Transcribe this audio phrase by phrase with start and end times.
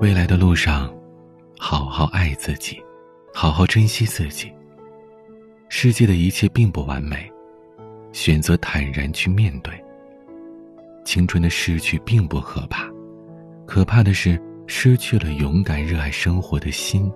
[0.00, 0.94] 未来的路上，
[1.58, 2.80] 好好爱自己，
[3.34, 4.48] 好好珍惜自己。
[5.68, 7.28] 世界的一切并不完美，
[8.12, 9.74] 选择坦然去面对。
[11.04, 12.88] 青春的逝去并不可怕，
[13.66, 17.12] 可怕的是失去了勇敢热爱生活的心。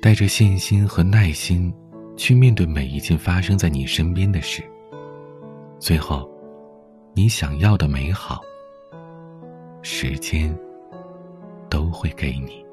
[0.00, 1.70] 带着信心和耐心，
[2.16, 4.62] 去面对每一件发生在你身边的事。
[5.78, 6.26] 最后，
[7.12, 8.40] 你想要的美好，
[9.82, 10.58] 时间
[11.92, 12.64] 会给你。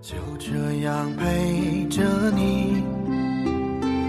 [0.00, 2.82] 就这样陪着你，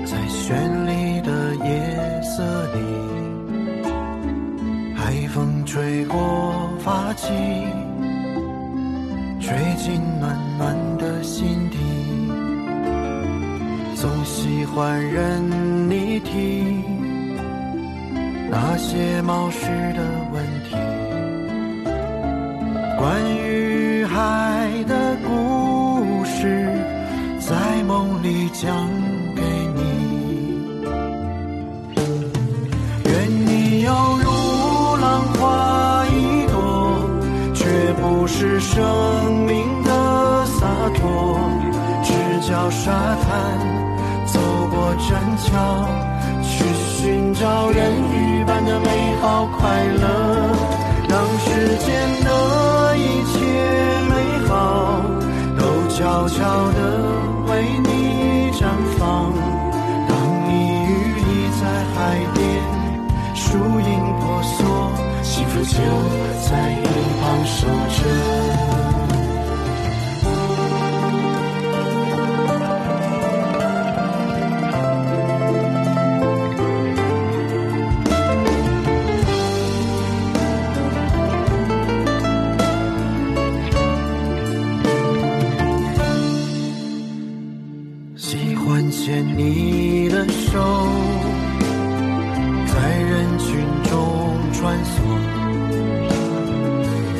[0.05, 0.53] 在绚
[0.85, 2.43] 丽的夜色
[2.73, 2.79] 里，
[4.95, 7.29] 海风吹过发髻，
[9.39, 11.77] 吹进暖暖的心底。
[13.95, 16.63] 总喜欢任你提
[18.49, 20.01] 那些冒失的
[20.33, 20.75] 问题，
[22.97, 26.67] 关于海的故事，
[27.39, 28.75] 在梦里讲
[29.33, 29.41] 给
[29.73, 29.79] 你。
[33.05, 33.11] 愿
[33.47, 33.89] 你有
[34.21, 34.27] 如
[34.97, 36.59] 浪花一朵，
[37.53, 37.63] 却
[38.01, 38.83] 不是生
[39.47, 41.39] 命的洒脱，
[42.03, 42.11] 赤
[42.49, 43.31] 脚沙滩。
[44.27, 44.39] 走
[44.71, 45.87] 过栈桥，
[46.43, 46.65] 去
[46.97, 47.79] 寻找人
[48.11, 49.70] 鱼般的美好快
[56.61, 56.79] 好的
[57.47, 58.61] 为你绽
[58.99, 59.33] 放。
[60.07, 60.11] 当
[60.47, 60.49] 你
[60.85, 61.61] 与你在
[61.95, 61.95] 海
[62.35, 62.39] 边，
[63.33, 64.59] 树影婆娑，
[65.23, 65.73] 幸福就
[66.47, 66.85] 在一
[67.19, 67.65] 旁守
[67.97, 68.60] 着。
[88.91, 90.59] 牵你的手，
[92.67, 93.49] 在人群
[93.89, 94.91] 中穿梭，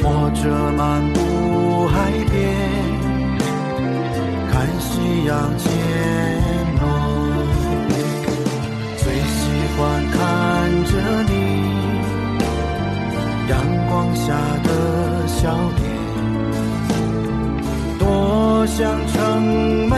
[0.04, 0.44] 或者
[0.78, 2.38] 漫步海边，
[4.52, 5.72] 看夕阳渐
[6.82, 6.84] 落。
[8.98, 9.40] 最喜
[9.78, 9.80] 欢
[10.12, 10.20] 看
[10.86, 10.92] 着
[11.24, 11.34] 你
[13.50, 13.52] 阳
[13.88, 14.28] 光下
[14.64, 14.68] 的
[15.26, 15.40] 笑
[15.78, 15.82] 脸，
[17.98, 18.04] 多
[18.68, 19.18] 想成
[19.90, 19.91] 为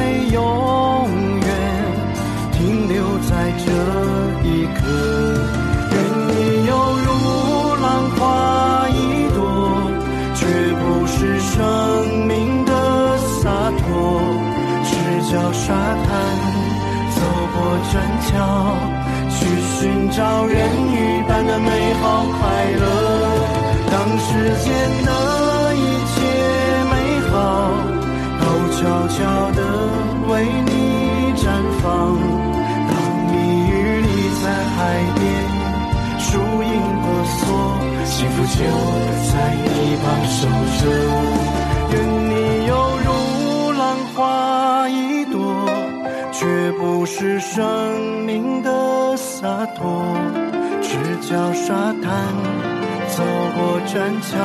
[15.34, 15.74] 小沙滩，
[17.10, 17.18] 走
[17.56, 17.58] 过
[17.92, 18.38] 栈桥，
[19.32, 19.36] 去
[19.74, 20.54] 寻找人
[20.94, 22.40] 鱼般的美好快
[22.80, 22.84] 乐。
[23.90, 24.30] 当世
[24.64, 24.70] 间
[25.04, 25.10] 的
[25.74, 25.78] 一
[26.14, 26.22] 切
[26.92, 26.94] 美
[27.32, 27.34] 好，
[28.40, 28.44] 都
[28.78, 28.78] 悄
[29.08, 29.18] 悄
[29.54, 29.60] 地
[30.30, 30.32] 为
[30.68, 30.70] 你
[31.42, 31.42] 绽
[31.82, 31.84] 放。
[32.90, 32.94] 当
[33.26, 33.34] 你
[33.72, 33.74] 与
[34.06, 34.08] 你
[34.44, 34.78] 在海
[35.16, 35.22] 边，
[36.20, 36.30] 树
[36.62, 37.42] 影婆娑，
[38.06, 38.58] 幸福就
[39.32, 39.34] 在
[39.66, 40.38] 你旁守
[40.78, 40.82] 着。
[41.90, 41.94] 愿
[42.30, 42.32] 你
[42.68, 42.72] 有
[46.44, 47.64] 却不是生
[48.26, 50.04] 命的洒脱。
[50.82, 51.74] 赤脚沙
[52.04, 52.12] 滩，
[53.08, 53.24] 走
[53.56, 54.36] 过栈桥，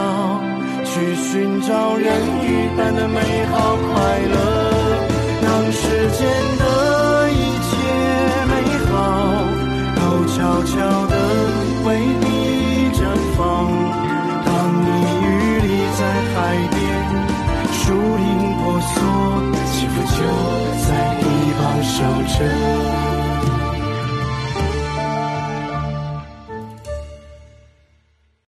[0.84, 2.06] 去寻找人
[2.44, 3.18] 一般的美
[3.50, 3.90] 好快
[4.32, 4.36] 乐，
[5.42, 6.20] 让时间
[6.58, 6.62] 的
[21.98, 22.77] 就这